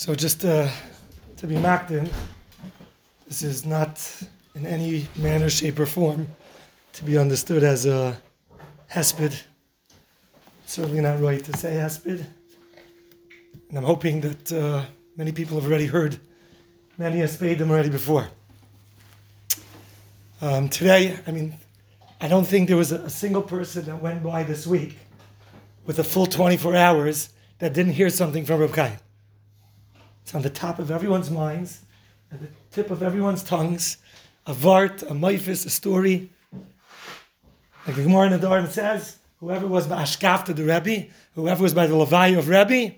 So 0.00 0.14
just 0.14 0.46
uh, 0.46 0.66
to 1.36 1.46
be 1.46 1.58
mocked 1.58 1.90
in, 1.90 2.08
this 3.28 3.42
is 3.42 3.66
not 3.66 4.00
in 4.54 4.64
any 4.64 5.06
manner, 5.16 5.50
shape, 5.50 5.78
or 5.78 5.84
form 5.84 6.26
to 6.94 7.04
be 7.04 7.18
understood 7.18 7.62
as 7.62 7.84
a 7.84 8.18
hesped. 8.90 9.42
Certainly 10.64 11.02
not 11.02 11.20
right 11.20 11.44
to 11.44 11.54
say 11.54 11.74
hesped. 11.74 12.24
And 13.68 13.76
I'm 13.76 13.84
hoping 13.84 14.22
that 14.22 14.50
uh, 14.50 14.86
many 15.18 15.32
people 15.32 15.60
have 15.60 15.68
already 15.68 15.84
heard 15.84 16.18
many 16.96 17.20
them 17.20 17.70
already 17.70 17.90
before. 17.90 18.26
Um, 20.40 20.70
today, 20.70 21.18
I 21.26 21.30
mean, 21.30 21.56
I 22.22 22.28
don't 22.28 22.46
think 22.46 22.68
there 22.68 22.78
was 22.78 22.90
a, 22.90 23.02
a 23.02 23.10
single 23.10 23.42
person 23.42 23.84
that 23.84 24.00
went 24.00 24.22
by 24.22 24.44
this 24.44 24.66
week 24.66 24.96
with 25.84 25.98
a 25.98 26.04
full 26.04 26.24
24 26.24 26.74
hours 26.74 27.28
that 27.58 27.74
didn't 27.74 27.92
hear 27.92 28.08
something 28.08 28.46
from 28.46 28.60
Reb 28.60 28.74
Chaim. 28.74 28.98
It's 30.30 30.34
on 30.36 30.42
the 30.42 30.48
top 30.48 30.78
of 30.78 30.92
everyone's 30.92 31.28
minds, 31.28 31.80
at 32.30 32.40
the 32.40 32.46
tip 32.70 32.92
of 32.92 33.02
everyone's 33.02 33.42
tongues. 33.42 33.96
A 34.46 34.54
vart, 34.54 35.02
a 35.02 35.12
maifis, 35.12 35.66
a 35.66 35.70
story. 35.70 36.30
Like 37.84 37.96
the 37.96 38.04
Gemara 38.04 38.26
in 38.26 38.32
the 38.34 38.38
Dharma 38.38 38.70
says, 38.70 39.16
whoever 39.40 39.66
was 39.66 39.88
by 39.88 40.04
Ashkaf 40.04 40.44
to 40.44 40.54
the 40.54 40.62
Rebbe, 40.62 41.08
whoever 41.34 41.64
was 41.64 41.74
by 41.74 41.88
the 41.88 41.96
Levi 41.96 42.28
of 42.28 42.48
Rebbe, 42.48 42.94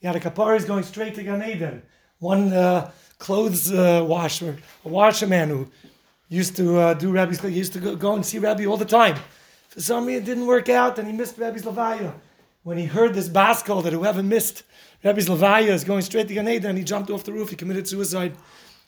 he 0.00 0.06
had 0.06 0.16
a 0.16 0.20
kapara 0.20 0.58
is 0.58 0.66
going 0.66 0.82
straight 0.82 1.14
to 1.14 1.22
Gan 1.22 1.42
Eden. 1.48 1.80
One 2.18 2.52
uh, 2.52 2.90
clothes 3.16 3.72
uh, 3.72 4.04
washer, 4.06 4.58
a 4.84 4.88
washerman 4.90 5.48
who 5.48 5.70
used 6.28 6.56
to 6.56 6.78
uh, 6.78 6.92
do 6.92 7.10
Rebbe's, 7.10 7.40
he 7.40 7.48
used 7.48 7.72
to 7.72 7.78
go, 7.78 7.96
go, 7.96 8.14
and 8.16 8.26
see 8.26 8.38
Rebbe 8.38 8.66
all 8.66 8.76
the 8.76 8.84
time. 8.84 9.16
For 9.70 9.80
some 9.80 10.04
reason 10.04 10.24
it 10.24 10.26
didn't 10.26 10.46
work 10.46 10.68
out 10.68 10.98
and 10.98 11.08
he 11.08 11.14
missed 11.14 11.38
Rebbe's 11.38 11.62
Levaya. 11.62 12.12
When 12.66 12.78
he 12.78 12.86
heard 12.86 13.14
this 13.14 13.28
baskol 13.28 13.84
that 13.84 13.92
whoever 13.92 14.24
missed 14.24 14.64
Rebbe's 15.04 15.28
Levaya 15.28 15.68
is 15.68 15.84
going 15.84 16.02
straight 16.02 16.26
to 16.26 16.34
Gan 16.34 16.48
Eden, 16.48 16.70
and 16.70 16.76
he 16.76 16.82
jumped 16.82 17.10
off 17.10 17.22
the 17.22 17.32
roof, 17.32 17.50
he 17.50 17.54
committed 17.54 17.86
suicide, 17.86 18.34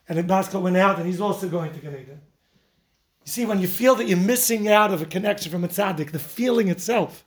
and 0.09 0.19
the 0.19 0.25
baskol 0.25 0.62
went 0.62 0.77
out 0.77 0.98
and 0.98 1.07
he's 1.07 1.21
also 1.21 1.48
going 1.48 1.73
to 1.73 1.79
Gan 1.79 1.93
Eden. 1.93 2.21
You 3.25 3.31
see, 3.31 3.47
when 3.47 3.61
you 3.61 3.69
feel 3.69 3.95
that 3.95 4.09
you're 4.09 4.19
missing 4.19 4.67
out 4.67 4.93
of 4.93 5.01
a 5.01 5.05
connection 5.06 5.53
from 5.53 5.62
a 5.62 5.69
tzaddik, 5.69 6.11
the 6.11 6.19
feeling 6.19 6.67
itself 6.67 7.23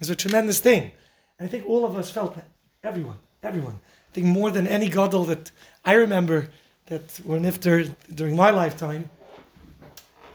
is 0.00 0.10
a 0.10 0.16
tremendous 0.16 0.58
thing. 0.58 0.90
And 1.38 1.46
I 1.46 1.48
think 1.48 1.64
all 1.64 1.84
of 1.84 1.96
us 1.96 2.10
felt 2.10 2.34
that. 2.34 2.48
Everyone, 2.82 3.18
everyone. 3.44 3.78
I 4.10 4.14
think 4.14 4.26
more 4.26 4.50
than 4.50 4.66
any 4.66 4.88
gadol 4.88 5.22
that 5.26 5.52
I 5.84 5.92
remember 5.92 6.48
that 6.86 7.20
were 7.24 7.38
nifter 7.38 7.94
during 8.12 8.34
my 8.34 8.50
lifetime, 8.50 9.10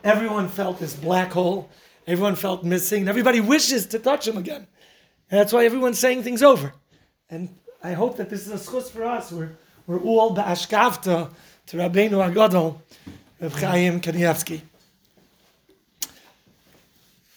everyone 0.05 0.47
felt 0.47 0.79
this 0.79 0.95
black 0.95 1.33
hole. 1.33 1.69
Everyone 2.07 2.37
felt 2.37 2.63
missing. 2.63 3.01
And 3.01 3.09
everybody 3.09 3.41
wishes 3.41 3.87
to 3.87 3.99
touch 3.99 4.25
him 4.25 4.37
again. 4.37 4.65
And 5.31 5.39
that's 5.39 5.53
why 5.53 5.65
everyone's 5.65 5.99
saying 5.99 6.23
things 6.23 6.41
over. 6.41 6.73
And 7.29 7.49
I 7.83 7.93
hope 7.93 8.17
that 8.17 8.29
this 8.29 8.47
is 8.47 8.51
a 8.51 8.71
schus 8.71 8.89
for 8.89 9.03
us. 9.03 9.31
We're, 9.31 9.51
we're 9.85 9.99
all 10.01 10.35
ba'ashkavta 10.35 11.31
to 11.67 11.77
Rabbeinu 11.77 12.33
Agadol, 12.33 12.81
Reb 13.39 13.51
Chaim 13.53 14.01
Kanievsky. 14.01 14.61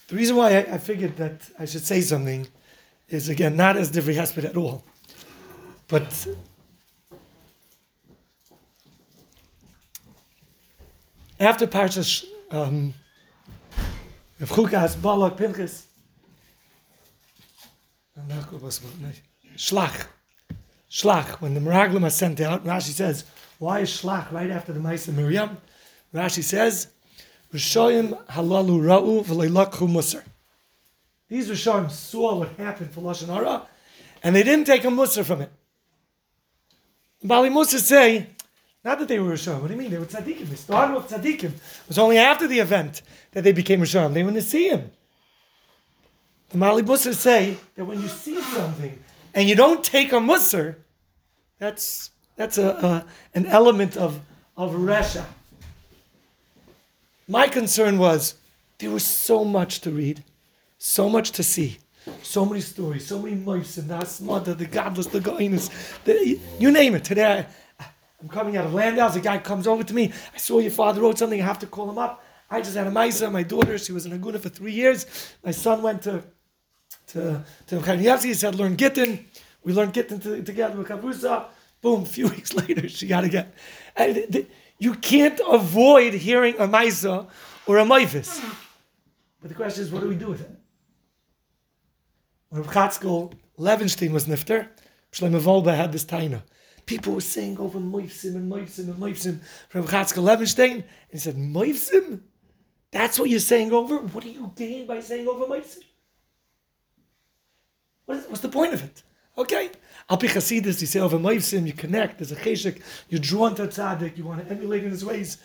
The 0.09 0.17
reason 0.17 0.37
why 0.37 0.57
I, 0.57 0.75
I, 0.75 0.79
figured 0.79 1.17
that 1.17 1.49
I 1.59 1.65
should 1.65 1.85
say 1.85 2.03
something 2.03 2.47
is 3.09 3.31
again 3.31 3.57
not 3.57 3.79
as 3.79 3.91
Divrei 3.91 4.15
Hesped 4.15 4.45
at 4.45 4.57
all, 4.59 4.85
but 5.89 6.27
after 11.41 11.67
Parshas 11.67 12.27
um, 12.51 12.93
Chukas 14.41 15.01
Balak 15.01 15.37
Pinchas, 15.39 15.87
Shlach, 19.57 20.07
Shlach. 20.91 21.41
When 21.41 21.55
the 21.55 21.61
Meraglim 21.61 22.05
are 22.05 22.11
sent 22.11 22.41
out, 22.41 22.65
Rashi 22.65 22.91
says, 22.91 23.25
"Why 23.59 23.81
is 23.81 23.91
Shlach 23.91 24.31
right 24.31 24.51
after 24.51 24.73
the 24.73 24.81
Ma'aseh 24.81 25.15
Miriam?" 25.15 25.57
Rashi 26.15 26.43
says, 26.43 26.89
"Rishoyim 27.53 28.27
halalu 28.27 28.81
ra'u 28.81 29.25
v'leilakhu 29.25 29.89
musar." 29.89 30.23
These 31.29 31.49
Rishoyim 31.49 31.91
saw 31.91 32.37
what 32.37 32.51
happened 32.57 32.93
for 32.93 33.01
Lashon 33.01 33.29
Hara, 33.29 33.67
and 34.23 34.37
they 34.37 34.43
didn't 34.43 34.67
take 34.67 34.85
a 34.85 34.89
musar 34.89 35.25
from 35.25 35.41
it. 35.41 35.51
Baalei 37.25 37.51
Musar 37.51 37.79
say, 37.79 38.27
not 38.85 38.99
that 38.99 39.07
they 39.07 39.21
were 39.21 39.33
Rishon. 39.33 39.61
What 39.61 39.69
do 39.69 39.75
you 39.75 39.81
mean? 39.81 39.91
They 39.91 39.99
were 39.99 40.07
tzaddikim. 40.07 40.49
They 40.49 40.57
started 40.57 40.95
with 40.95 41.09
tzaddikim. 41.09 41.45
It 41.45 41.89
was 41.89 41.99
only 41.99 42.19
after 42.19 42.49
the 42.49 42.59
event 42.59 43.03
that 43.31 43.45
they 43.45 43.53
became 43.53 43.81
Rishon. 43.81 44.13
They 44.13 44.41
see 44.41 44.69
him. 44.69 44.91
The 46.53 46.59
Mali 46.59 46.97
say 46.97 47.57
that 47.77 47.85
when 47.87 48.03
you 48.03 48.09
see 48.09 48.39
something 48.43 48.99
and 49.33 49.49
you 49.49 49.57
don't 49.57 49.83
take 49.83 50.13
a 50.13 50.17
Musar, 50.17 50.77
that's 51.59 52.11
that's 52.37 52.59
a, 52.59 53.07
an 53.35 53.47
element 53.47 53.97
of 53.97 54.21
of 54.55 54.73
resha. 54.73 55.25
My 57.27 57.49
concern 57.49 57.97
was 57.97 58.35
there 58.79 58.91
was 58.91 59.03
so 59.03 59.47
much 59.47 59.81
to 59.81 59.91
read, 59.91 60.23
so 60.77 61.09
much 61.09 61.31
to 61.33 61.43
see, 61.43 61.79
so 62.23 62.45
many 62.45 62.61
stories, 62.61 63.07
so 63.07 63.19
many 63.19 63.35
mice 63.37 63.79
and 63.79 63.89
the 63.89 63.95
asmada, 63.95 64.55
the 64.57 64.67
godless, 64.67 65.07
the 65.07 65.21
goinus, 65.21 65.71
you 66.61 66.71
name 66.71 66.95
it. 66.97 67.05
Today 67.05 67.47
I'm 67.81 68.29
coming 68.29 68.59
out 68.59 68.67
of 68.67 68.75
Landau's. 68.75 69.17
A 69.17 69.21
guy 69.21 69.39
comes 69.39 69.67
over 69.67 69.85
to 69.85 69.95
me. 69.95 70.13
I 70.35 70.37
saw 70.37 70.59
your 70.59 70.71
father 70.71 71.01
wrote 71.01 71.17
something. 71.17 71.41
I 71.41 71.47
have 71.47 71.61
to 71.61 71.67
call 71.67 71.89
him 71.89 71.97
up. 71.97 72.23
I 72.51 72.61
just 72.61 72.77
had 72.77 72.87
a 72.87 72.91
Maisa. 72.91 73.33
My 73.33 73.43
daughter, 73.43 73.79
she 73.79 73.93
was 73.93 74.05
in 74.05 74.13
Aguna 74.13 74.39
for 74.39 74.51
three 74.51 74.73
years. 74.73 75.07
My 75.43 75.51
son 75.51 75.81
went 75.81 76.03
to 76.03 76.23
to 77.09 77.45
to. 77.67 77.97
He 78.23 78.35
said, 78.35 78.55
learn 78.55 78.77
Gittin. 78.77 79.27
We 79.65 79.73
learned 79.73 79.95
Gittin 79.95 80.21
to, 80.21 80.43
together 80.43 80.77
with 80.77 80.89
Kabusa. 80.89 81.47
Boom. 81.81 82.03
A 82.03 82.07
few 82.07 82.29
weeks 82.35 82.55
later, 82.55 82.89
she 82.89 83.07
got 83.07 83.29
get. 83.31 83.55
And 83.97 84.47
you 84.79 84.95
can't 84.95 85.41
avoid 85.49 86.15
hearing 86.15 86.55
a 86.57 86.67
Maisa 86.67 87.29
or 87.67 87.79
a 87.79 87.85
Maifis. 87.85 88.41
But 89.41 89.49
the 89.49 89.55
question 89.55 89.83
is, 89.83 89.91
what 89.91 90.03
do 90.03 90.09
we 90.09 90.17
do 90.17 90.29
with 90.29 90.41
it? 90.41 90.59
When 92.49 92.65
Chatzkel 92.65 93.33
Levenstein 93.59 94.13
was 94.13 94.27
nifter, 94.27 94.69
Shlomo 95.13 95.41
Wolbe 95.41 95.75
had 95.75 95.93
this 95.93 96.05
taina 96.05 96.43
people 96.87 97.15
were 97.15 97.21
saying 97.21 97.59
over 97.59 97.79
Moifsim 97.79 98.35
and 98.37 98.51
Moifsim 98.51 98.91
and 98.91 98.97
Moifsim 98.97 99.41
from 99.69 99.87
Chatzkel 99.87 100.25
Levenstein. 100.25 100.75
And 100.75 100.85
he 101.11 101.19
said, 101.19 101.37
Moifsim? 101.37 102.21
That's 102.91 103.19
what 103.19 103.31
you're 103.31 103.41
saying 103.41 103.73
over? 103.73 103.99
What 103.99 104.25
do 104.25 104.31
you 104.31 104.53
gain 104.55 104.87
by 104.87 105.01
saying 105.01 105.27
over 105.27 105.47
Moifsim? 105.47 105.85
What 108.07 108.19
is, 108.19 108.27
what's 108.27 108.41
the 108.41 108.49
point 108.49 108.75
of 108.75 108.83
it? 108.83 109.03
Okay. 109.39 109.71
Al 110.11 110.19
Pi 110.19 110.27
Chasidus, 110.27 110.81
you 110.81 110.87
say 110.87 111.01
over 111.01 111.19
Moifsim, 111.19 111.67
you 111.67 111.73
connect, 111.73 112.19
there's 112.19 112.33
a 112.33 112.37
cheshik, 112.37 112.83
you're 113.09 113.21
drawn 113.21 113.55
to 113.55 113.65
a 113.65 113.69
tzaddik, 113.69 114.17
you 114.17 114.25
want 114.25 114.45
to 114.45 114.53
emulate 114.53 114.85
in 114.85 114.91
his 114.91 115.05
ways. 115.05 115.39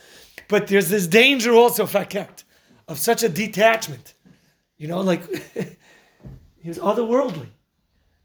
But 0.47 0.68
there's 0.68 0.90
this 0.90 1.07
danger 1.07 1.53
also, 1.53 1.85
faket, 1.85 2.44
of 2.88 2.97
such 2.97 3.23
a 3.23 3.29
detachment. 3.29 4.13
You 4.78 4.88
know, 4.88 5.01
like, 5.01 5.23
he 6.57 6.68
was 6.68 6.79
otherworldly. 6.79 7.47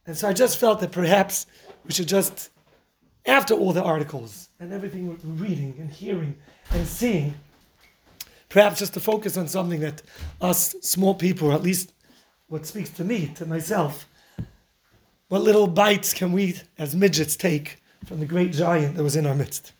And 0.07 0.17
so 0.17 0.29
I 0.29 0.33
just 0.33 0.59
felt 0.59 0.81
that 0.81 0.91
perhaps 0.91 1.47
we 1.85 1.93
should 1.93 2.09
just 2.09 2.51
after 3.27 3.55
all 3.55 3.73
the 3.73 3.83
articles 3.83 4.49
and 4.59 4.73
everything 4.73 5.09
we're 5.09 5.17
reading 5.35 5.75
and 5.79 5.91
hearing 5.91 6.37
and 6.71 6.87
seeing, 6.87 7.35
perhaps 8.49 8.81
just 8.81 8.95
to 8.95 9.01
focus 9.01 9.37
on 9.37 9.47
something 9.49 9.81
that 9.81 10.03
us 10.41 10.75
small 10.81 11.15
people, 11.15 11.51
or 11.51 11.55
at 11.55 11.63
least 11.63 11.93
what 12.49 12.67
speaks 12.67 12.91
to 12.91 13.05
me, 13.05 13.29
to 13.37 13.47
myself, 13.47 14.07
what 15.33 15.41
little 15.41 15.67
bites 15.67 16.13
can 16.13 16.31
we 16.31 16.61
as 16.77 16.95
midgets 16.95 17.37
take 17.37 17.79
from 18.05 18.21
the 18.21 18.27
great 18.27 18.53
giant 18.53 18.97
that 18.97 19.03
was 19.03 19.17
in 19.17 19.25
our 19.25 19.35
midst? 19.35 19.73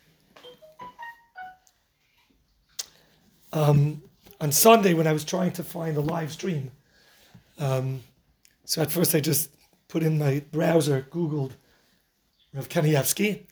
Um, 3.51 4.01
on 4.41 4.51
Sunday, 4.51 4.95
when 4.95 5.05
I 5.05 5.13
was 5.13 5.23
trying 5.23 5.51
to 5.51 5.63
find 5.63 5.95
a 5.95 6.01
live 6.01 6.31
stream, 6.31 6.71
um, 7.59 8.01
so 8.65 8.81
at 8.81 8.91
first 8.91 9.13
I 9.13 9.19
just 9.19 9.51
put 9.89 10.01
in 10.01 10.17
my 10.17 10.43
browser, 10.51 11.05
Googled 11.11 11.51
Rav 12.55 12.67
Kanievsky, 12.67 13.43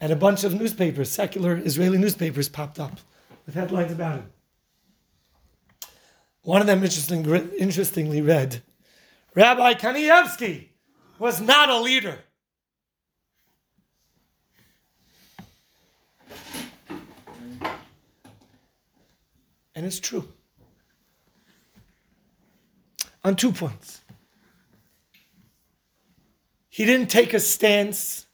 and 0.00 0.10
a 0.10 0.16
bunch 0.16 0.44
of 0.44 0.54
newspapers, 0.54 1.10
secular 1.10 1.58
Israeli 1.58 1.98
newspapers, 1.98 2.48
popped 2.48 2.80
up 2.80 2.98
with 3.44 3.56
headlines 3.56 3.92
about 3.92 4.20
him. 4.20 4.32
One 6.44 6.62
of 6.62 6.66
them 6.66 6.82
interesting, 6.82 7.26
interestingly 7.58 8.22
read, 8.22 8.62
Rabbi 9.34 9.74
Kanievsky 9.74 10.68
was 11.22 11.40
not 11.40 11.68
a 11.68 11.78
leader. 11.78 12.18
And 19.76 19.86
it's 19.86 20.00
true. 20.00 20.26
On 23.22 23.36
two 23.36 23.52
points. 23.52 24.00
He 26.68 26.84
didn't 26.84 27.08
take 27.08 27.34
a 27.34 27.38
stance 27.38 28.26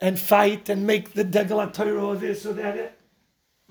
and 0.00 0.18
fight 0.18 0.68
and 0.68 0.84
make 0.84 1.12
the 1.12 1.22
Degel 1.22 1.64
Torah 1.68 2.04
or 2.04 2.16
this 2.16 2.44
or 2.44 2.54
that. 2.54 2.98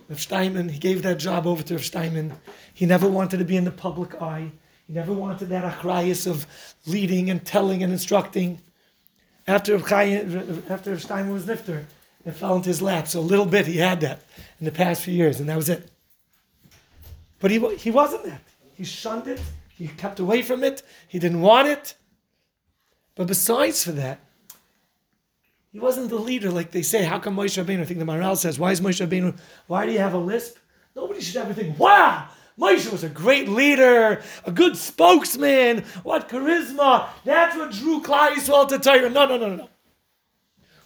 Rav 0.08 0.22
Steinman, 0.22 0.70
he 0.70 0.80
gave 0.80 1.02
that 1.02 1.20
job 1.20 1.46
over 1.46 1.64
to 1.64 1.74
Rav 1.74 1.84
Steinman. 1.84 2.32
He 2.74 2.86
never 2.86 3.10
wanted 3.10 3.40
to 3.40 3.46
be 3.46 3.58
in 3.58 3.66
the 3.66 3.72
public 3.72 4.22
eye. 4.22 4.54
He 4.88 4.94
never 4.94 5.14
wanted 5.14 5.50
that 5.50 5.64
achrayas 5.64 6.28
of 6.28 6.46
leading 6.86 7.30
and 7.30 7.44
telling 7.46 7.84
and 7.84 7.92
instructing. 7.92 8.60
after 9.48 9.76
after 9.76 11.00
Stein 11.00 11.32
was 11.32 11.46
nifter, 11.46 11.86
it 12.26 12.32
fell 12.32 12.56
into 12.56 12.70
his 12.70 12.82
lap. 12.82 13.08
So 13.08 13.20
a 13.20 13.22
little 13.22 13.46
bit 13.46 13.66
he 13.68 13.78
had 13.78 14.02
that 14.02 14.22
in 14.60 14.66
the 14.66 14.72
past 14.72 15.04
few 15.04 15.14
years, 15.14 15.40
and 15.40 15.50
that 15.50 15.56
was 15.56 15.70
it. 15.70 15.90
But 17.40 17.52
he, 17.52 17.76
he 17.76 17.92
wasn't 17.92 18.24
that. 18.26 18.42
He 18.74 18.86
shunned 18.86 19.28
it. 19.28 19.42
He 19.70 19.88
kept 19.88 20.20
away 20.20 20.42
from 20.42 20.64
it. 20.64 20.82
He 21.08 21.20
didn't 21.20 21.42
want 21.42 21.68
it. 21.68 21.96
But 23.16 23.28
besides 23.28 23.84
for 23.84 23.92
that, 23.92 24.20
he 25.72 25.80
wasn't 25.80 26.10
the 26.10 26.18
leader 26.18 26.52
like 26.52 26.72
they 26.72 26.84
say. 26.84 27.04
How 27.04 27.20
come 27.20 27.36
Moshe 27.36 27.62
Rabbeinu? 27.62 27.82
I 27.82 27.86
think 27.86 28.00
the 28.00 28.06
Maral 28.06 28.38
says, 28.38 28.60
why 28.60 28.72
is 28.72 28.80
Moshe 28.80 29.06
Rabbeinu? 29.06 29.38
Why 29.68 29.86
do 29.86 29.92
you 29.92 30.00
have 30.00 30.14
a 30.14 30.18
lisp? 30.18 30.58
Nobody 30.96 31.20
should 31.20 31.38
ever 31.38 31.54
think, 31.54 31.78
wow, 31.80 32.28
Moshe 32.60 32.92
was 32.92 33.04
a 33.04 33.10
great 33.10 33.50
leader, 33.50 34.22
a 34.46 34.52
good 34.52 34.78
spokesman. 34.78 35.84
What 36.04 36.30
charisma! 36.30 37.08
That's 37.24 37.56
what 37.58 37.72
drew 37.72 38.02
Klal 38.02 38.30
Yisrael 38.30 38.68
to 38.70 38.80
Torah. 38.80 39.10
No, 39.10 39.26
no, 39.26 39.38
no, 39.38 39.56
no. 39.56 39.70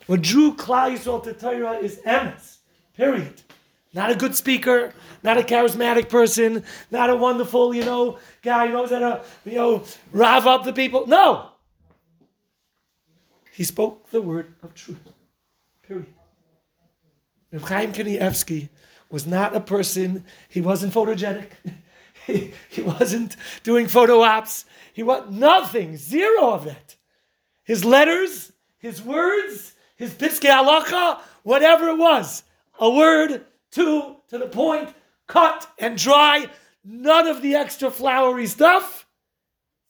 What 0.05 0.21
drew 0.21 0.53
Klal 0.53 0.97
Yisrael 0.97 1.23
to 1.23 1.33
Torah 1.33 1.73
is 1.73 1.97
emes. 2.05 2.57
Period. 2.95 3.41
Not 3.93 4.11
a 4.11 4.15
good 4.15 4.35
speaker, 4.35 4.93
not 5.23 5.37
a 5.37 5.41
charismatic 5.41 6.09
person, 6.09 6.63
not 6.91 7.09
a 7.09 7.15
wonderful, 7.15 7.73
you 7.73 7.83
know, 7.83 8.19
guy 8.41 8.67
who 8.67 8.73
knows 8.73 8.91
how 8.91 8.99
to, 8.99 9.23
you 9.45 9.55
know, 9.55 9.83
rev 10.11 10.45
up 10.47 10.63
the 10.63 10.73
people. 10.73 11.07
No. 11.07 11.49
He 13.51 13.63
spoke 13.63 14.09
the 14.11 14.21
word 14.21 14.53
of 14.61 14.73
truth. 14.73 14.99
Period. 15.87 16.05
Reb 17.51 17.61
Chaim 17.63 17.93
Kanievsky 17.93 18.69
was 19.09 19.25
not 19.25 19.55
a 19.55 19.59
person, 19.59 20.25
he 20.49 20.61
wasn't 20.61 20.93
photogenic. 20.93 21.49
he, 22.25 22.53
he 22.69 22.81
wasn't 22.81 23.35
doing 23.63 23.87
photo 23.87 24.21
ops. 24.21 24.65
He 24.93 25.03
was 25.03 25.29
nothing, 25.29 25.97
zero 25.97 26.51
of 26.51 26.65
that. 26.65 26.95
His 27.63 27.85
letters, 27.85 28.51
his 28.77 29.01
words, 29.01 29.73
his 29.95 30.13
piskei 30.13 30.49
halacha, 30.49 31.19
whatever 31.43 31.89
it 31.89 31.97
was, 31.97 32.43
a 32.79 32.89
word, 32.89 33.45
two, 33.71 34.17
to 34.29 34.37
the 34.37 34.47
point, 34.47 34.93
cut 35.27 35.69
and 35.79 35.97
dry, 35.97 36.47
none 36.83 37.27
of 37.27 37.41
the 37.41 37.55
extra 37.55 37.91
flowery 37.91 38.47
stuff. 38.47 39.05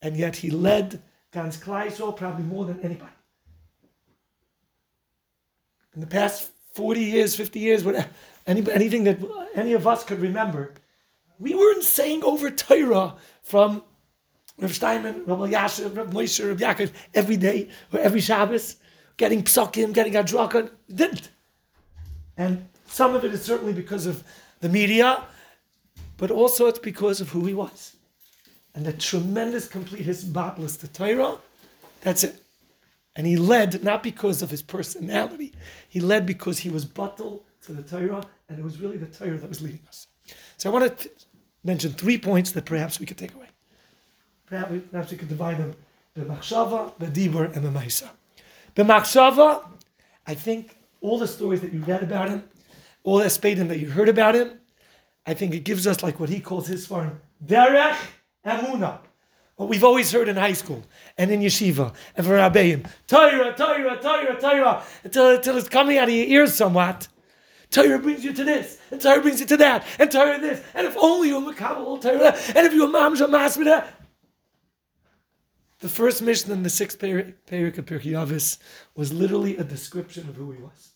And 0.02 0.16
yet 0.16 0.36
he 0.36 0.50
led 0.50 1.02
Gans 1.32 1.58
Kleisel 1.58 2.16
probably 2.16 2.44
more 2.44 2.66
than 2.66 2.80
anybody 2.82 3.12
in 5.98 6.02
the 6.02 6.08
past 6.08 6.52
40 6.76 7.02
years, 7.02 7.36
50 7.36 7.60
years, 7.60 7.84
whatever, 7.84 8.08
any, 8.48 8.72
anything 8.72 9.04
that 9.04 9.20
any 9.54 9.74
of 9.74 9.86
us 9.86 10.04
could 10.04 10.20
remember, 10.20 10.74
we 11.38 11.54
weren't 11.54 11.84
saying 11.84 12.24
over 12.24 12.50
Torah 12.50 13.16
from 13.44 13.84
Rav 14.58 14.74
Steinman, 14.74 15.24
Rav 15.26 15.40
Yashiv, 15.40 15.96
Rav 15.96 16.10
Moshe, 16.10 16.48
Rav 16.48 16.58
Yaakov 16.58 16.92
every 17.14 17.38
day 17.38 17.70
or 17.94 18.00
every 18.00 18.22
Shabbos, 18.22 18.78
getting 19.18 19.44
psukim, 19.44 19.94
getting 19.94 20.14
adrakan. 20.14 20.72
Didn't. 20.94 21.30
And 22.38 22.68
some 22.88 23.16
of 23.16 23.24
it 23.24 23.34
is 23.34 23.44
certainly 23.44 23.74
because 23.74 24.06
of 24.06 24.24
the 24.62 24.70
media, 24.70 25.24
but 26.18 26.32
also 26.32 26.68
it's 26.68 26.80
because 26.80 27.22
of 27.22 27.30
who 27.30 27.46
he 27.46 27.54
was. 27.54 27.96
And 28.74 28.86
the 28.86 28.94
tremendous 28.94 29.68
complete 29.68 30.04
his 30.04 30.24
battles 30.24 30.78
to 30.78 30.88
Torah, 30.88 31.38
that's 32.02 32.24
it. 32.24 32.42
And 33.16 33.26
he 33.26 33.36
led 33.36 33.84
not 33.84 34.04
because 34.04 34.42
of 34.42 34.52
his 34.52 34.62
personality, 34.62 35.54
he 35.90 36.00
led 36.00 36.26
because 36.26 36.60
he 36.60 36.70
was 36.70 36.86
bottled 36.86 37.44
to 37.68 37.74
the 37.74 37.84
Torah, 37.84 38.24
and 38.50 38.58
it 38.58 38.64
was 38.64 38.80
really 38.80 38.98
the 38.98 39.06
Torah 39.06 39.38
that 39.38 39.48
was 39.48 39.62
leading 39.62 39.82
us. 39.88 40.08
So 40.58 40.70
I 40.70 40.74
want 40.74 40.98
to 40.98 41.10
mention 41.64 41.92
three 41.92 42.18
points 42.18 42.52
that 42.52 42.66
perhaps 42.66 43.00
we 43.00 43.06
could 43.06 43.18
take 43.18 43.34
away. 43.36 43.48
Perhaps 44.48 44.72
we, 44.72 44.80
perhaps 44.80 45.12
we 45.12 45.18
could 45.18 45.30
divide 45.30 45.58
them 45.58 45.76
the 46.16 46.24
machshava, 46.24 46.98
the 46.98 47.08
dibur, 47.08 47.56
and 47.56 47.64
the 47.64 47.70
maisa. 47.70 48.10
The 48.76 48.84
machshava, 48.84 49.64
I 50.26 50.34
think 50.34 50.78
all 51.02 51.20
the 51.20 51.28
stories 51.28 51.62
that 51.62 51.74
you 51.74 51.84
read 51.84 52.02
about 52.02 52.30
him, 52.30 52.44
all 53.04 53.18
the 53.20 53.26
spadim 53.26 53.68
that 53.68 53.80
you 53.80 53.90
heard 53.90 54.10
about 54.10 54.34
him, 54.36 54.60
I 55.26 55.34
think 55.34 55.54
it 55.54 55.64
gives 55.64 55.86
us 55.86 56.02
like 56.02 56.20
what 56.20 56.30
he 56.30 56.40
calls 56.40 56.68
his 56.68 56.88
farm, 56.88 57.22
derech 57.46 57.98
emuna 58.46 59.00
what 59.58 59.70
we've 59.70 59.84
always 59.84 60.12
heard 60.12 60.30
in 60.30 60.36
high 60.36 60.54
school 60.54 60.84
and 61.18 61.32
in 61.32 61.42
yeshiva 61.42 61.94
and 62.16 62.26
for 62.26 62.34
Rabbeim. 62.34 62.88
Torah, 63.08 63.54
Torah, 63.58 64.00
Torah, 64.00 64.40
Torah, 64.40 64.84
until, 65.04 65.36
until 65.36 65.58
it's 65.58 65.68
coming 65.68 65.98
out 65.98 66.08
of 66.08 66.14
your 66.14 66.28
ears 66.28 66.54
somewhat. 66.54 67.08
Torah 67.70 68.00
brings 68.00 68.24
you 68.24 68.34
to 68.34 68.44
this, 68.44 68.78
and 68.92 69.02
Torah 69.02 69.22
brings 69.22 69.40
you 69.40 69.46
to 69.48 69.58
that, 69.58 69.86
and 70.00 70.12
Torah 70.12 70.40
this, 70.40 70.64
and 70.74 70.88
if 70.88 70.96
only 70.98 71.30
you're 71.30 71.42
Makabal 71.42 72.02
Torah, 72.02 72.36
and 72.56 72.68
if 72.68 72.74
you're 72.74 72.88
Mamja 72.88 73.28
Masmida. 73.28 73.86
The 75.80 75.90
first 75.90 76.22
Mishnah 76.22 76.54
in 76.54 76.64
the 76.64 76.70
sixth 76.70 76.98
Perik 76.98 77.78
of 77.78 77.86
Pirkei 77.86 78.14
Avos 78.14 78.58
was 78.96 79.14
literally 79.14 79.58
a 79.58 79.64
description 79.64 80.28
of 80.28 80.36
who 80.36 80.52
he 80.52 80.60
was. 80.60 80.94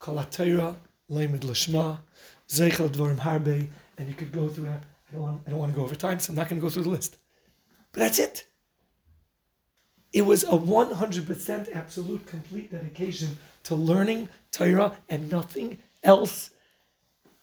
Kol 0.00 0.22
Torah, 0.24 0.76
Leimed 1.08 1.40
Lashma, 1.40 2.00
Zeichel 2.48 2.88
Dvorim 2.90 3.18
Harbe, 3.18 3.68
and 3.98 4.08
you 4.08 4.14
could 4.14 4.32
go 4.32 4.48
through. 4.48 4.68
I 4.68 4.80
don't, 5.12 5.22
want, 5.22 5.42
I 5.46 5.50
don't 5.50 5.58
want 5.58 5.72
to 5.72 5.76
go 5.76 5.84
over 5.84 5.94
time, 5.94 6.18
so 6.18 6.32
I'm 6.32 6.36
not 6.36 6.48
going 6.48 6.60
to 6.60 6.64
go 6.64 6.70
through 6.70 6.84
the 6.84 6.88
list. 6.88 7.18
But 7.92 8.00
that's 8.00 8.18
it. 8.18 8.46
It 10.12 10.22
was 10.22 10.44
a 10.44 10.48
100% 10.48 11.74
absolute 11.74 12.26
complete 12.26 12.70
dedication 12.70 13.38
to 13.64 13.74
learning 13.74 14.28
Torah 14.50 14.96
and 15.08 15.30
nothing 15.30 15.78
else. 16.02 16.50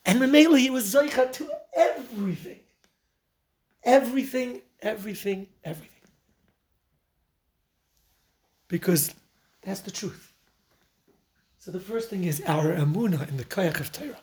And 0.05 0.19
Mamela, 0.19 0.59
he 0.59 0.69
was 0.69 0.93
Zaycha 0.93 1.31
to 1.33 1.49
everything. 1.75 2.59
Everything, 3.83 4.61
everything, 4.81 5.47
everything. 5.63 5.89
Because 8.67 9.15
that's 9.61 9.79
the 9.79 9.91
truth. 9.91 10.31
So 11.57 11.71
the 11.71 11.79
first 11.79 12.09
thing 12.09 12.23
is 12.23 12.41
our 12.45 12.73
amuna 12.73 13.27
in 13.29 13.37
the 13.37 13.43
kayak 13.43 13.79
of 13.79 13.91
Torah. 13.91 14.19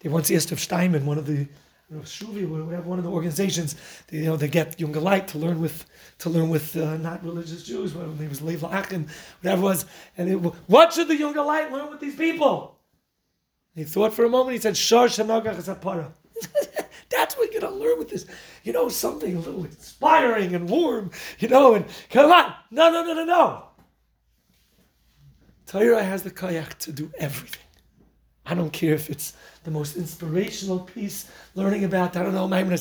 They 0.00 0.08
once 0.08 0.30
asked 0.30 0.50
of 0.50 0.60
Steinman, 0.60 1.06
one 1.06 1.18
of 1.18 1.26
the 1.26 1.46
Shuvi, 1.92 2.48
we 2.48 2.74
have 2.74 2.86
one 2.86 2.98
of 2.98 3.04
the 3.04 3.10
organizations, 3.10 3.74
they, 4.06 4.18
you 4.18 4.24
know, 4.24 4.36
they 4.36 4.46
get 4.46 4.78
light 5.00 5.26
to 5.28 5.38
learn 5.38 5.60
with, 5.60 5.86
to 6.18 6.30
learn 6.30 6.48
with 6.48 6.76
uh, 6.76 6.96
not 6.98 7.24
religious 7.24 7.64
Jews, 7.64 7.94
whatever 7.94 8.14
name 8.14 8.28
was 8.28 8.40
Lev 8.40 8.62
whatever 9.42 9.62
was. 9.62 9.86
And 10.16 10.28
it, 10.28 10.36
what 10.36 10.92
should 10.92 11.08
the 11.08 11.16
light 11.42 11.72
learn 11.72 11.90
with 11.90 11.98
these 11.98 12.14
people? 12.14 12.78
He 13.74 13.84
thought 13.84 14.14
for 14.14 14.24
a 14.24 14.28
moment, 14.28 14.54
he 14.54 14.60
said, 14.60 14.76
Shor 14.76 15.06
Shenagach. 15.06 15.56
That's 17.10 17.36
what 17.36 17.52
you're 17.52 17.60
going 17.60 17.72
to 17.72 17.78
learn 17.78 17.98
with 17.98 18.08
this. 18.08 18.26
You 18.62 18.72
know, 18.72 18.88
something 18.88 19.34
a 19.34 19.40
little 19.40 19.64
inspiring 19.64 20.54
and 20.54 20.68
warm, 20.68 21.10
you 21.40 21.48
know, 21.48 21.74
and 21.74 21.84
come 22.08 22.30
on. 22.30 22.54
No, 22.70 22.90
no, 22.90 23.02
no, 23.02 23.14
no, 23.14 23.24
no. 23.24 23.64
Torah 25.66 26.02
has 26.02 26.22
the 26.22 26.30
kayak 26.30 26.78
to 26.80 26.92
do 26.92 27.10
everything. 27.18 27.62
I 28.46 28.54
don't 28.54 28.72
care 28.72 28.94
if 28.94 29.10
it's 29.10 29.34
the 29.64 29.70
most 29.70 29.96
inspirational 29.96 30.80
piece, 30.80 31.30
learning 31.54 31.84
about, 31.84 32.16
I 32.16 32.22
don't 32.22 32.34
know, 32.34 32.48
Maimon 32.48 32.72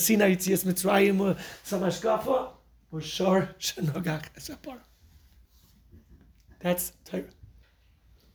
Mitzrayim, 0.64 1.20
uh, 1.20 1.24
or 1.24 1.36
Samashkafa, 1.66 2.50
or. 2.92 4.80
That's 6.60 6.94
Torah. 7.06 7.24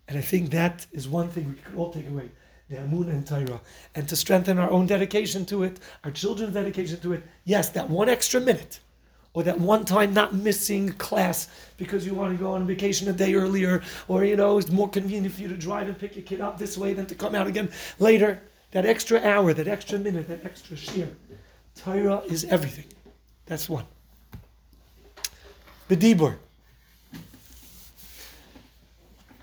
And 0.08 0.18
I 0.18 0.20
think 0.20 0.50
that 0.50 0.86
is 0.92 1.08
one 1.08 1.28
thing 1.28 1.48
we 1.48 1.54
could 1.54 1.74
all 1.76 1.92
take 1.92 2.08
away 2.08 2.30
the 2.68 2.78
Amun 2.78 3.10
and 3.10 3.26
Torah. 3.26 3.60
And 3.94 4.08
to 4.08 4.16
strengthen 4.16 4.58
our 4.58 4.70
own 4.70 4.86
dedication 4.86 5.44
to 5.46 5.64
it, 5.64 5.80
our 6.02 6.10
children's 6.10 6.54
dedication 6.54 6.98
to 7.00 7.12
it, 7.12 7.22
yes, 7.44 7.70
that 7.70 7.88
one 7.90 8.08
extra 8.08 8.40
minute 8.40 8.80
or 9.34 9.42
that 9.42 9.58
one 9.58 9.84
time 9.84 10.14
not 10.14 10.32
missing 10.32 10.92
class 10.92 11.48
because 11.76 12.06
you 12.06 12.14
want 12.14 12.32
to 12.36 12.42
go 12.42 12.52
on 12.52 12.66
vacation 12.66 13.08
a 13.08 13.12
day 13.12 13.34
earlier, 13.34 13.82
or 14.08 14.24
you 14.24 14.36
know, 14.36 14.56
it's 14.58 14.70
more 14.70 14.88
convenient 14.88 15.34
for 15.34 15.42
you 15.42 15.48
to 15.48 15.56
drive 15.56 15.88
and 15.88 15.98
pick 15.98 16.16
your 16.16 16.24
kid 16.24 16.40
up 16.40 16.56
this 16.56 16.78
way 16.78 16.94
than 16.94 17.04
to 17.06 17.14
come 17.14 17.34
out 17.34 17.46
again 17.46 17.68
later. 17.98 18.40
That 18.70 18.86
extra 18.86 19.20
hour, 19.20 19.52
that 19.52 19.68
extra 19.68 19.98
minute, 19.98 20.28
that 20.28 20.44
extra 20.44 20.76
shear. 20.76 21.08
Torah 21.76 22.22
is 22.26 22.44
everything. 22.44 22.86
That's 23.46 23.68
one. 23.68 23.84
The 25.88 25.96
Dibur. 25.96 26.36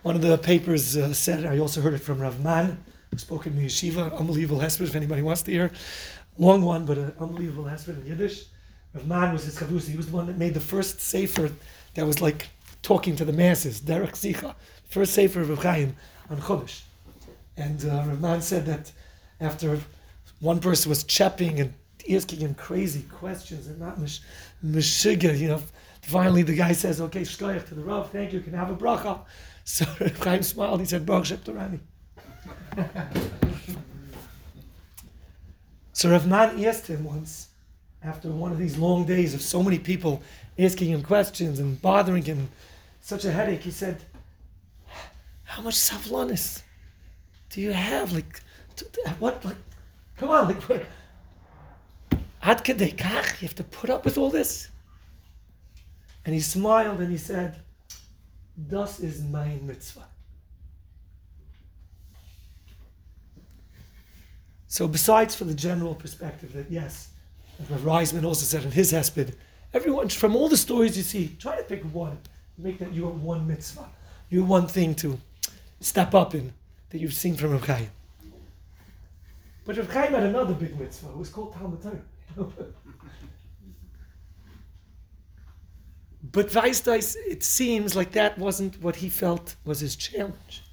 One 0.01 0.15
of 0.15 0.21
the 0.21 0.37
papers 0.37 0.97
uh, 0.97 1.13
said, 1.13 1.45
I 1.45 1.59
also 1.59 1.79
heard 1.79 1.93
it 1.93 1.99
from 1.99 2.19
Rav 2.19 2.39
Man, 2.43 2.83
who 3.11 3.17
spoke 3.17 3.45
in 3.45 3.55
the 3.55 3.65
yeshiva, 3.65 4.17
unbelievable 4.17 4.59
hesped 4.59 4.81
if 4.81 4.95
anybody 4.95 5.21
wants 5.21 5.43
to 5.43 5.51
hear. 5.51 5.71
Long 6.37 6.63
one, 6.63 6.85
but 6.85 6.97
an 6.97 7.13
unbelievable 7.19 7.65
hesped 7.65 7.89
in 7.89 8.05
Yiddish. 8.07 8.45
Rav 8.93 9.07
Man 9.07 9.33
was 9.33 9.45
his 9.45 9.57
chavrusi. 9.57 9.89
He 9.89 9.97
was 9.97 10.07
the 10.07 10.15
one 10.15 10.27
that 10.27 10.37
made 10.37 10.53
the 10.53 10.59
first 10.59 10.99
sefer 10.99 11.51
that 11.93 12.05
was 12.05 12.21
like 12.21 12.49
talking 12.81 13.15
to 13.15 13.25
the 13.25 13.33
masses, 13.33 13.79
Derech 13.81 14.13
Sicha, 14.13 14.55
first 14.89 15.13
sefer 15.13 15.41
of 15.41 15.49
Rav 15.49 15.63
Chaim 15.63 15.95
on 16.29 16.37
Chodesh. 16.37 16.81
And 17.57 17.83
uh, 17.85 18.03
Rav 18.07 18.19
Man 18.19 18.41
said 18.41 18.65
that 18.65 18.91
after 19.39 19.79
one 20.39 20.59
person 20.59 20.89
was 20.89 21.03
chapping 21.03 21.59
and 21.59 21.73
asking 22.11 22.39
him 22.39 22.55
crazy 22.55 23.03
questions 23.03 23.67
and 23.67 23.79
not 23.79 23.99
mish, 23.99 24.21
you 24.63 25.47
know, 25.47 25.61
finally 26.01 26.41
the 26.41 26.55
guy 26.55 26.71
says, 26.71 26.99
okay, 27.01 27.21
shkoyach 27.21 27.67
to 27.67 27.75
the 27.75 27.83
Rav, 27.83 28.11
thank 28.11 28.33
you, 28.33 28.41
can 28.41 28.55
I 28.55 28.57
have 28.57 28.71
a 28.71 28.75
bracha. 28.75 29.19
So 29.63 29.85
Rav 29.99 30.17
Chaim 30.23 30.41
smiled, 30.41 30.79
he 30.79 30.87
said, 30.87 31.05
Baruch 31.05 31.27
Shep 31.27 31.41
So 35.93 36.09
Rav 36.09 36.25
Man 36.25 36.65
asked 36.65 36.87
him 36.87 37.03
once, 37.03 37.49
after 38.03 38.29
one 38.29 38.51
of 38.51 38.57
these 38.57 38.77
long 38.77 39.05
days 39.05 39.33
of 39.33 39.41
so 39.41 39.61
many 39.61 39.77
people 39.77 40.21
asking 40.57 40.89
him 40.89 41.03
questions 41.03 41.59
and 41.59 41.81
bothering 41.81 42.23
him, 42.23 42.49
such 43.01 43.25
a 43.25 43.31
headache. 43.31 43.61
He 43.61 43.71
said, 43.71 44.03
"How 45.43 45.61
much 45.61 45.75
savlonis 45.75 46.63
do 47.49 47.61
you 47.61 47.73
have? 47.73 48.11
Like, 48.11 48.41
what? 49.19 49.43
Like, 49.45 49.57
come 50.17 50.29
on, 50.29 50.47
like, 50.47 50.61
what? 50.63 50.85
Ad 52.41 52.67
you 52.67 52.75
have 52.77 53.55
to 53.55 53.63
put 53.63 53.89
up 53.89 54.05
with 54.05 54.17
all 54.17 54.29
this." 54.29 54.69
And 56.25 56.33
he 56.33 56.41
smiled 56.41 56.99
and 57.01 57.11
he 57.11 57.17
said, 57.17 57.61
"Das 58.67 58.99
is 58.99 59.23
my 59.23 59.59
mitzvah." 59.61 60.07
So, 64.67 64.87
besides 64.87 65.35
for 65.35 65.43
the 65.43 65.53
general 65.53 65.93
perspective 65.93 66.53
that 66.53 66.71
yes, 66.71 67.09
Reisman 67.69 68.23
also 68.23 68.45
said 68.45 68.63
in 68.63 68.71
his 68.71 68.91
hesped, 68.93 69.33
everyone 69.73 70.09
from 70.09 70.35
all 70.35 70.49
the 70.49 70.57
stories 70.57 70.97
you 70.97 71.03
see, 71.03 71.35
try 71.39 71.55
to 71.57 71.63
pick 71.63 71.83
one, 71.93 72.17
make 72.57 72.79
that 72.79 72.93
your 72.93 73.11
one 73.11 73.47
mitzvah, 73.47 73.87
your 74.29 74.45
one 74.45 74.67
thing 74.67 74.95
to 74.95 75.19
step 75.79 76.13
up 76.13 76.35
in 76.35 76.53
that 76.89 76.99
you've 76.99 77.13
seen 77.13 77.35
from 77.35 77.51
Rav 77.51 77.65
Chaim. 77.65 77.89
But 79.65 79.77
Rav 79.77 79.91
Chaim 79.91 80.13
had 80.13 80.23
another 80.23 80.53
big 80.53 80.79
mitzvah. 80.79 81.09
It 81.09 81.17
was 81.17 81.29
called 81.29 81.53
Talmud 81.53 81.81
Torah. 81.81 82.01
but 86.31 86.49
Weisdeis, 86.49 87.15
it 87.27 87.43
seems 87.43 87.95
like 87.95 88.11
that 88.11 88.37
wasn't 88.37 88.81
what 88.81 88.97
he 88.97 89.09
felt 89.09 89.55
was 89.65 89.79
his 89.79 89.95
challenge 89.95 90.63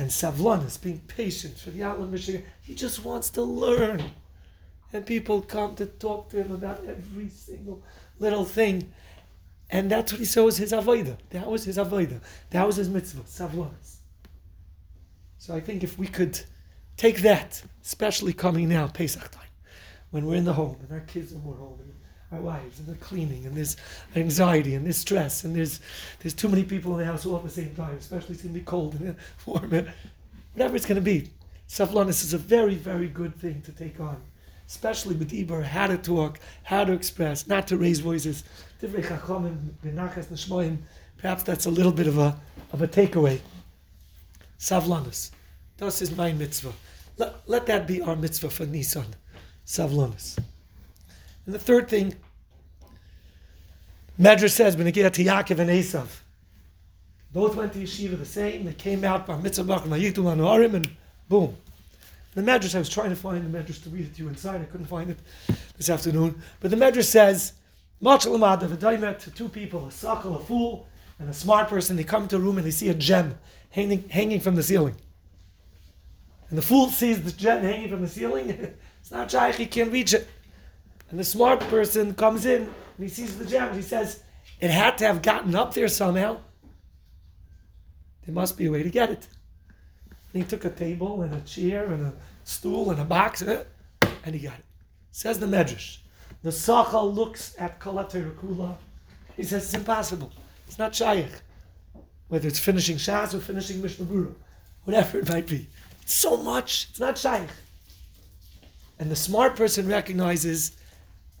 and 0.00 0.08
savlonis, 0.08 0.80
being 0.80 1.00
patient 1.00 1.58
for 1.58 1.70
the 1.70 1.82
outland 1.82 2.10
Michigan. 2.10 2.42
He 2.62 2.74
just 2.74 3.04
wants 3.04 3.28
to 3.30 3.42
learn. 3.42 4.02
And 4.92 5.06
people 5.06 5.42
come 5.42 5.76
to 5.76 5.86
talk 5.86 6.30
to 6.30 6.38
him 6.42 6.52
about 6.52 6.84
every 6.86 7.28
single 7.28 7.82
little 8.18 8.44
thing. 8.44 8.92
And 9.70 9.90
that's 9.90 10.12
what 10.12 10.18
he 10.18 10.24
saw 10.24 10.44
was 10.44 10.56
his 10.56 10.72
avodah. 10.72 11.16
That 11.30 11.46
was 11.46 11.64
his 11.64 11.78
avodah. 11.78 12.20
That 12.50 12.66
was 12.66 12.76
his 12.76 12.88
mitzvah, 12.88 13.22
savlonis. 13.22 13.98
So 15.38 15.54
I 15.54 15.60
think 15.60 15.84
if 15.84 15.98
we 15.98 16.06
could 16.06 16.40
take 16.96 17.22
that, 17.22 17.62
especially 17.82 18.32
coming 18.32 18.68
now, 18.68 18.88
Pesach 18.88 19.30
time, 19.30 19.48
when 20.10 20.26
we're 20.26 20.34
in 20.34 20.44
the 20.44 20.52
home 20.52 20.76
and 20.82 20.92
our 20.92 21.06
kids 21.06 21.32
are 21.32 21.38
more 21.38 21.54
home 21.54 21.78
and 21.80 21.94
our 22.32 22.40
wives 22.40 22.78
and 22.78 22.86
they're 22.86 22.96
cleaning 22.96 23.46
and 23.46 23.56
there's 23.56 23.76
anxiety 24.16 24.74
and 24.74 24.84
there's 24.84 24.98
stress 24.98 25.44
and 25.44 25.54
there's 25.56 25.80
there's 26.20 26.34
too 26.34 26.48
many 26.48 26.62
people 26.62 26.92
in 26.92 26.98
the 26.98 27.04
house 27.04 27.26
all 27.26 27.36
at 27.36 27.42
the 27.42 27.50
same 27.50 27.74
time, 27.74 27.94
especially 27.96 28.34
it's 28.34 28.42
to 28.42 28.48
be 28.48 28.60
cold 28.60 28.94
and 28.94 29.16
warm, 29.46 29.72
and 29.72 29.92
whatever 30.52 30.76
it's 30.76 30.86
going 30.86 30.96
to 30.96 31.02
be. 31.02 31.30
Savlonis 31.68 32.24
is 32.24 32.34
a 32.34 32.38
very, 32.38 32.74
very 32.74 33.08
good 33.08 33.34
thing 33.36 33.62
to 33.62 33.72
take 33.72 34.00
on, 34.00 34.20
especially 34.70 35.16
with 35.16 35.32
Iber, 35.32 35.64
how 35.64 35.88
to 35.88 35.98
talk, 35.98 36.38
how 36.62 36.84
to 36.84 36.92
express, 36.92 37.48
not 37.48 37.66
to 37.66 37.76
raise 37.76 37.98
voices. 37.98 38.44
Perhaps 41.18 41.42
that's 41.42 41.66
a 41.66 41.70
little 41.70 41.90
bit 41.92 42.06
of 42.06 42.18
a, 42.18 42.40
of 42.72 42.80
a 42.80 42.86
takeaway. 42.86 43.40
Savlonis. 44.60 45.32
Das 45.76 46.00
is 46.00 46.16
my 46.16 46.32
mitzvah. 46.32 46.72
Let, 47.16 47.34
let 47.48 47.66
that 47.66 47.88
be 47.88 48.00
our 48.00 48.14
mitzvah 48.14 48.50
for 48.50 48.64
Nisan. 48.64 49.06
Savlonis. 49.66 50.38
And 51.46 51.54
the 51.54 51.58
third 51.58 51.88
thing, 51.88 52.14
Medrash 54.20 54.52
says, 54.52 54.76
when 54.76 54.86
get 54.92 55.12
to 55.14 55.24
Yaakov 55.24 55.58
and 55.58 55.70
Esav, 55.70 56.06
both 57.32 57.56
went 57.56 57.72
to 57.72 57.80
yeshiva 57.80 58.16
the 58.16 58.24
same. 58.24 58.66
They 58.66 58.74
came 58.74 59.02
out 59.02 59.26
by 59.26 59.36
mitzvah 59.36 59.82
and 59.82 60.90
boom. 61.28 61.56
The 62.34 62.42
Medrash, 62.42 62.76
I 62.76 62.78
was 62.78 62.88
trying 62.88 63.10
to 63.10 63.16
find 63.16 63.44
the 63.44 63.58
Medrash 63.58 63.82
to 63.82 63.90
read 63.90 64.06
it 64.06 64.14
to 64.14 64.22
you 64.22 64.28
inside. 64.28 64.60
I 64.60 64.64
couldn't 64.64 64.86
find 64.86 65.10
it 65.10 65.18
this 65.76 65.90
afternoon. 65.90 66.40
But 66.60 66.70
the 66.70 66.76
Medrash 66.76 67.04
says, 67.04 67.54
Much 68.00 68.24
to 68.24 69.30
two 69.34 69.48
people, 69.48 69.86
a 69.86 69.88
sachal, 69.88 70.36
a 70.36 70.44
fool, 70.44 70.86
and 71.18 71.28
a 71.28 71.34
smart 71.34 71.68
person. 71.68 71.96
They 71.96 72.04
come 72.04 72.28
to 72.28 72.36
a 72.36 72.38
room 72.38 72.56
and 72.56 72.66
they 72.66 72.70
see 72.70 72.88
a 72.88 72.94
gem 72.94 73.36
hanging, 73.70 74.08
hanging 74.08 74.40
from 74.40 74.54
the 74.54 74.62
ceiling. 74.62 74.94
And 76.48 76.58
the 76.58 76.62
fool 76.62 76.88
sees 76.88 77.22
the 77.22 77.32
gem 77.32 77.62
hanging 77.62 77.90
from 77.90 78.00
the 78.00 78.08
ceiling. 78.08 78.50
it's 79.00 79.10
not 79.10 79.30
shaykh, 79.30 79.56
he 79.56 79.66
can't 79.66 79.92
reach 79.92 80.14
it. 80.14 80.28
And 81.10 81.18
the 81.18 81.24
smart 81.24 81.60
person 81.60 82.14
comes 82.14 82.46
in 82.46 82.62
and 82.62 82.72
he 82.98 83.08
sees 83.08 83.36
the 83.36 83.44
gem 83.44 83.74
he 83.74 83.82
says, 83.82 84.22
It 84.60 84.70
had 84.70 84.98
to 84.98 85.06
have 85.06 85.22
gotten 85.22 85.54
up 85.54 85.74
there 85.74 85.88
somehow. 85.88 86.38
There 88.24 88.34
must 88.34 88.56
be 88.56 88.66
a 88.66 88.70
way 88.70 88.82
to 88.82 88.90
get 88.90 89.10
it. 89.10 89.26
He 90.32 90.42
took 90.42 90.64
a 90.64 90.70
table 90.70 91.22
and 91.22 91.34
a 91.34 91.40
chair 91.40 91.92
and 91.92 92.06
a 92.06 92.12
stool 92.44 92.90
and 92.90 93.00
a 93.00 93.04
box 93.04 93.42
uh, 93.42 93.64
and 94.24 94.34
he 94.34 94.40
got 94.40 94.58
it. 94.58 94.64
Says 95.12 95.38
the 95.38 95.46
Medrash. 95.46 95.98
The 96.42 96.50
Sachal 96.50 97.14
looks 97.14 97.54
at 97.58 97.80
Kalater 97.80 98.34
Kula. 98.36 98.76
He 99.36 99.42
says 99.42 99.64
it's 99.64 99.74
impossible. 99.74 100.32
It's 100.66 100.78
not 100.78 100.94
Shaykh. 100.94 101.32
Whether 102.28 102.48
it's 102.48 102.60
finishing 102.60 102.96
Shas 102.96 103.34
or 103.34 103.40
finishing 103.40 103.82
Mishnah 103.82 104.06
Berurah, 104.06 104.34
whatever 104.84 105.18
it 105.18 105.28
might 105.28 105.46
be. 105.46 105.66
It's 106.02 106.14
so 106.14 106.36
much, 106.36 106.86
it's 106.90 107.00
not 107.00 107.18
Shaykh. 107.18 107.50
And 108.98 109.10
the 109.10 109.16
smart 109.16 109.56
person 109.56 109.88
recognizes 109.88 110.76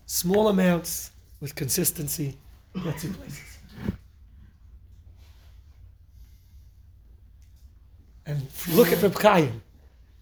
small 0.06 0.48
amounts 0.48 1.12
with 1.40 1.54
consistency 1.54 2.36
gets 2.82 3.04
you 3.04 3.10
places. 3.10 3.49
And 8.30 8.46
look 8.76 8.92
at 8.92 9.02
Reb 9.02 9.20
Chaim 9.20 9.60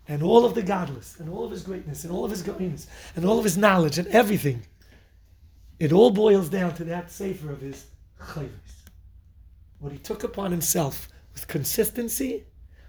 and 0.08 0.22
all 0.22 0.46
of 0.46 0.54
the 0.54 0.62
godless 0.62 1.20
and 1.20 1.28
all 1.28 1.44
of 1.44 1.50
his 1.50 1.62
greatness 1.62 2.04
and 2.04 2.12
all 2.12 2.24
of 2.24 2.30
his 2.30 2.42
greatness 2.42 2.86
and 3.14 3.26
all 3.26 3.36
of 3.38 3.44
his 3.44 3.58
knowledge 3.58 3.98
and 3.98 4.08
everything. 4.08 4.62
It 5.78 5.92
all 5.92 6.10
boils 6.10 6.48
down 6.48 6.74
to 6.76 6.84
that 6.84 7.10
sefer 7.10 7.52
of 7.52 7.60
his 7.60 7.84
chayvus. 8.18 8.88
What 9.78 9.92
he 9.92 9.98
took 9.98 10.24
upon 10.24 10.50
himself 10.50 11.08
with 11.34 11.46
consistency, 11.48 12.44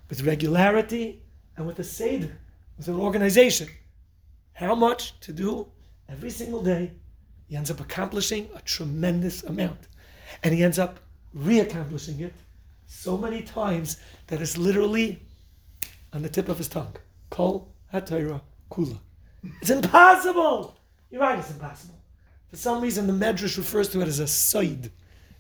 with 0.10 0.22
regularity, 0.22 1.22
and 1.58 1.68
with 1.68 1.80
a 1.80 1.84
seder, 1.84 2.38
with 2.78 2.88
an 2.88 2.96
organization. 2.96 3.68
How 4.54 4.74
much 4.74 5.20
to 5.20 5.34
do 5.34 5.68
every 6.08 6.30
single 6.30 6.64
day, 6.64 6.92
he 7.48 7.58
ends 7.58 7.70
up 7.70 7.82
accomplishing 7.82 8.48
a 8.56 8.62
tremendous 8.62 9.44
amount. 9.44 9.90
And 10.44 10.54
he 10.56 10.64
ends 10.64 10.80
up 10.80 11.02
re-accomplishing 11.34 12.22
it 12.22 12.34
so 12.90 13.18
many 13.18 13.44
times 13.44 13.98
that 14.28 14.42
it's 14.42 14.58
literally 14.58 15.22
on 16.12 16.22
the 16.22 16.30
tip 16.30 16.50
of 16.50 16.58
his 16.58 16.68
tongue. 16.68 16.96
Kol 17.30 17.72
hatayra 17.94 18.42
kula. 18.70 19.00
It's 19.62 19.70
impossible! 19.70 20.76
You're 21.10 21.22
right, 21.22 21.40
it's 21.40 21.52
impossible. 21.52 21.96
For 22.50 22.58
some 22.58 22.82
reason, 22.82 23.08
the 23.08 23.14
Medrash 23.14 23.58
refers 23.58 23.90
to 23.90 24.02
it 24.02 24.08
as 24.08 24.20
a 24.20 24.28
side. 24.28 24.92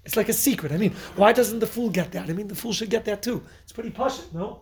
It's 0.06 0.16
like 0.16 0.30
a 0.30 0.34
secret. 0.34 0.72
I 0.72 0.78
mean, 0.78 0.94
why 1.16 1.34
doesn't 1.34 1.60
the 1.60 1.68
fool 1.68 1.90
get 1.90 2.12
that? 2.14 2.30
I 2.30 2.34
mean, 2.34 2.48
the 2.48 2.56
fool 2.56 2.72
should 2.72 2.90
get 2.90 3.04
that 3.06 3.22
too. 3.22 3.44
It's 3.64 3.74
pretty 3.74 3.90
posh, 3.90 4.20
no? 4.32 4.62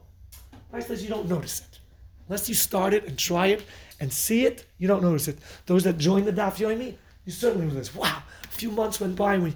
Why 0.69 0.79
says 0.79 1.03
you 1.03 1.09
don't 1.09 1.29
notice 1.29 1.59
it? 1.59 1.79
Unless 2.27 2.49
you 2.49 2.55
start 2.55 2.93
it 2.93 3.05
and 3.05 3.17
try 3.17 3.47
it 3.47 3.63
and 3.99 4.11
see 4.11 4.45
it, 4.45 4.65
you 4.77 4.87
don't 4.87 5.03
notice 5.03 5.27
it. 5.27 5.37
Those 5.65 5.83
that 5.83 5.97
join 5.97 6.25
the 6.25 6.33
Daf 6.33 6.57
Yomi, 6.57 6.95
you 7.25 7.31
certainly 7.31 7.67
notice. 7.67 7.93
Wow, 7.93 8.23
a 8.43 8.47
few 8.47 8.71
months 8.71 8.99
went 8.99 9.15
by 9.15 9.35
and 9.35 9.43
we 9.43 9.55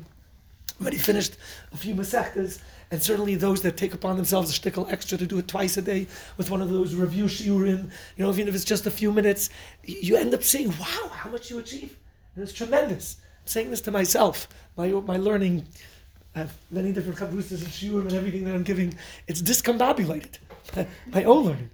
already 0.81 0.97
finished 0.97 1.37
a 1.71 1.77
few 1.77 1.95
Masechtas, 1.95 2.59
and 2.91 3.01
certainly 3.01 3.35
those 3.35 3.61
that 3.61 3.77
take 3.77 3.93
upon 3.93 4.17
themselves 4.17 4.55
a 4.55 4.59
shtickle 4.59 4.91
extra 4.91 5.17
to 5.17 5.25
do 5.25 5.37
it 5.37 5.47
twice 5.47 5.77
a 5.77 5.81
day 5.81 6.07
with 6.37 6.49
one 6.49 6.61
of 6.61 6.69
those 6.69 6.93
review 6.95 7.25
shiurim, 7.25 7.89
you 8.17 8.25
know, 8.25 8.29
even 8.31 8.47
if 8.47 8.55
it's 8.55 8.65
just 8.65 8.85
a 8.85 8.91
few 8.91 9.11
minutes, 9.11 9.49
you 9.83 10.17
end 10.17 10.33
up 10.33 10.43
seeing, 10.43 10.69
wow, 10.71 11.09
how 11.11 11.29
much 11.29 11.49
you 11.49 11.59
achieve. 11.59 11.97
And 12.35 12.43
it's 12.43 12.53
tremendous. 12.53 13.17
I'm 13.41 13.47
saying 13.47 13.71
this 13.71 13.81
to 13.81 13.91
myself, 13.91 14.47
my, 14.75 14.87
my 14.87 15.17
learning, 15.17 15.65
I 16.35 16.39
have 16.39 16.53
many 16.69 16.91
different 16.91 17.17
kabbusas 17.17 17.63
and 17.63 17.67
shiurim 17.67 18.07
and 18.07 18.13
everything 18.13 18.43
that 18.45 18.55
I'm 18.55 18.63
giving, 18.63 18.93
it's 19.27 19.41
discombobulated. 19.41 20.37
my 21.07 21.23
own 21.23 21.45
learning. 21.45 21.69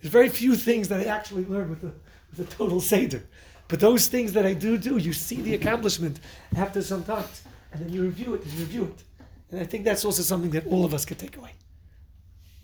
There's 0.00 0.12
very 0.12 0.28
few 0.28 0.56
things 0.56 0.88
that 0.88 1.00
I 1.00 1.04
actually 1.04 1.44
learn 1.44 1.70
with 1.70 1.80
the, 1.80 1.92
with 2.30 2.40
a 2.48 2.54
total 2.54 2.80
Seder. 2.80 3.22
But 3.68 3.80
those 3.80 4.06
things 4.06 4.32
that 4.32 4.44
I 4.44 4.52
do 4.52 4.76
do, 4.76 4.96
you 4.98 5.12
see 5.12 5.36
the 5.36 5.54
accomplishment 5.54 6.18
after 6.56 6.82
some 6.82 7.04
time. 7.04 7.24
And 7.72 7.80
then 7.80 7.92
you 7.92 8.02
review 8.02 8.34
it 8.34 8.44
and 8.44 8.54
review 8.54 8.84
it. 8.84 9.02
And 9.50 9.60
I 9.60 9.64
think 9.64 9.84
that's 9.84 10.04
also 10.04 10.22
something 10.22 10.50
that 10.50 10.66
all 10.66 10.84
of 10.84 10.94
us 10.94 11.04
could 11.04 11.18
take 11.18 11.36
away. 11.36 11.52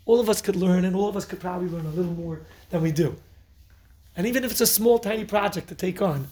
All 0.05 0.19
of 0.19 0.29
us 0.29 0.41
could 0.41 0.55
learn, 0.55 0.85
and 0.85 0.95
all 0.95 1.07
of 1.07 1.15
us 1.15 1.25
could 1.25 1.39
probably 1.39 1.69
learn 1.69 1.85
a 1.85 1.89
little 1.89 2.13
more 2.13 2.41
than 2.69 2.81
we 2.81 2.91
do. 2.91 3.15
And 4.15 4.25
even 4.25 4.43
if 4.43 4.51
it's 4.51 4.61
a 4.61 4.67
small, 4.67 4.97
tiny 4.97 5.23
project 5.25 5.67
to 5.69 5.75
take 5.75 6.01
on, 6.01 6.27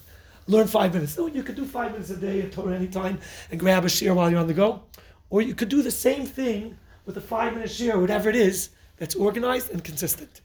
learn 0.46 0.66
five 0.66 0.94
minutes. 0.94 1.16
No, 1.16 1.26
you 1.26 1.42
could 1.42 1.54
do 1.54 1.64
five 1.64 1.92
minutes 1.92 2.10
a 2.10 2.16
day 2.16 2.42
at 2.42 2.52
Torah 2.52 2.74
anytime 2.74 3.20
and 3.50 3.60
grab 3.60 3.84
a 3.84 3.88
share 3.88 4.14
while 4.14 4.30
you're 4.30 4.40
on 4.40 4.48
the 4.48 4.54
go. 4.54 4.82
Or 5.30 5.42
you 5.42 5.54
could 5.54 5.68
do 5.68 5.82
the 5.82 5.90
same 5.90 6.26
thing 6.26 6.76
with 7.06 7.16
a 7.16 7.20
five 7.20 7.54
minute 7.54 7.70
share, 7.70 7.98
whatever 7.98 8.28
it 8.28 8.36
is, 8.36 8.70
that's 8.96 9.14
organized 9.14 9.70
and 9.70 9.82
consistent. 9.84 10.40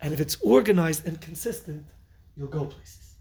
And 0.00 0.14
if 0.14 0.20
it's 0.20 0.36
organized 0.42 1.06
and 1.06 1.20
consistent, 1.20 1.84
you'll 2.36 2.48
go 2.48 2.64
places. 2.64 3.16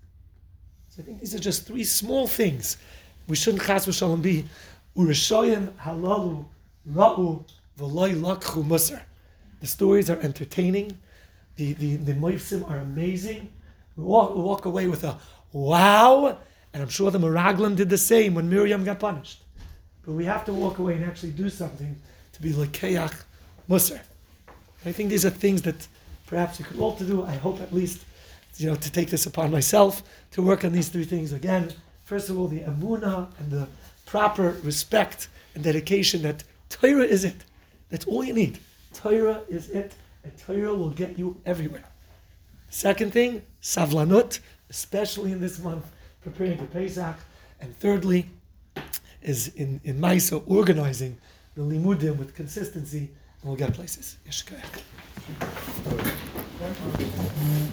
So 0.90 1.02
I 1.02 1.06
think 1.06 1.20
these 1.20 1.36
are 1.36 1.40
just 1.40 1.68
three 1.68 1.84
small 1.84 2.26
things. 2.28 2.78
We 3.28 3.36
shouldn't 3.36 3.64
chas 3.64 3.86
v'shalom 3.86 4.22
be 4.22 4.46
urishoyim 4.98 5.72
halalu 5.74 6.46
ra'u 6.92 7.44
v'loy 7.80 8.16
lakchu 8.16 8.64
musar. 8.64 9.02
The 9.62 9.68
stories 9.68 10.10
are 10.10 10.20
entertaining. 10.20 10.98
The 11.56 11.74
the 11.74 11.96
the 11.98 12.14
moifsim 12.14 12.70
are 12.70 12.78
amazing. 12.78 13.50
We 13.96 14.04
walk, 14.04 14.36
we 14.36 14.42
walk 14.42 14.66
away 14.66 14.88
with 14.88 15.04
a 15.04 15.18
wow, 15.54 16.38
and 16.74 16.84
I'm 16.84 16.90
sure 16.90 17.10
the 17.12 17.20
Meraglim 17.20 17.76
did 17.76 17.90
the 17.90 17.98
same 17.98 18.36
when 18.36 18.50
Miriam 18.50 18.84
got 18.84 19.00
punished. 19.00 19.42
but 20.06 20.14
we 20.14 20.26
have 20.26 20.46
to 20.46 20.54
walk 20.54 20.78
away 20.78 20.94
and 20.94 21.04
actually 21.04 21.32
do 21.32 21.50
something 21.50 21.96
to 22.34 22.42
be 22.42 22.52
lekeach 22.52 23.24
musar. 23.70 24.00
I 24.86 24.92
think 24.92 25.10
these 25.10 25.26
are 25.26 25.32
things 25.32 25.64
that 25.64 25.88
perhaps 26.28 26.60
we 26.60 26.66
could 26.66 26.80
all 26.80 26.96
to 26.96 27.04
do. 27.04 27.24
I 27.24 27.36
hope 27.36 27.60
at 27.60 27.74
least, 27.74 28.06
you 28.58 28.68
know, 28.68 28.76
to 28.76 28.92
take 28.92 29.10
this 29.10 29.26
upon 29.26 29.52
myself 29.52 30.04
to 30.32 30.42
work 30.44 30.64
on 30.64 30.72
these 30.72 30.90
three 30.90 31.06
things 31.06 31.34
again. 31.34 31.74
First 32.06 32.30
of 32.30 32.38
all, 32.38 32.48
the 32.48 32.62
amuna 32.62 33.28
and 33.40 33.52
the 33.52 33.68
proper 34.06 34.58
respect 34.64 35.28
and 35.56 35.64
dedication 35.64 36.22
that 36.22 36.44
Torah 36.70 37.04
is 37.04 37.26
it. 37.26 37.44
That's 37.90 38.06
all 38.06 38.24
you 38.24 38.34
need. 38.34 38.60
Torah 38.94 39.42
is 39.50 39.70
it, 39.70 39.94
and 40.24 40.32
Torah 40.38 40.74
will 40.74 40.92
get 40.92 41.18
you 41.18 41.36
everywhere. 41.46 41.84
Second 42.70 43.12
thing, 43.12 43.42
savlanut, 43.62 44.40
especially 44.70 45.32
in 45.32 45.42
this 45.42 45.60
month, 45.60 45.86
preparing 46.22 46.58
for 46.58 46.66
Pesach. 46.66 47.18
And 47.60 47.78
thirdly, 47.80 48.30
is 49.22 49.48
in, 49.56 49.82
in 49.84 50.00
Maisa 50.00 50.44
organizing 50.46 51.18
the 51.56 51.62
limudim 51.64 52.18
with 52.18 52.36
consistency, 52.36 53.10
and 53.42 53.44
we'll 53.44 53.56
get 53.56 53.74
places. 53.74 54.18
Yeshkayach. 54.28 54.82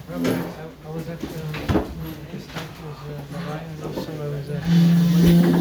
I, 0.09 0.89
was 0.89 1.07
at 1.09 1.23
uh, 1.23 1.92
is 2.37 2.45
dat 2.53 2.67
zo 2.77 2.85
een 2.87 3.43
rij 3.47 3.63
en 3.69 3.77
dat 3.81 3.93
zou 4.03 4.13
maar 4.17 4.27
een 4.27 4.33
beetje. 4.47 5.51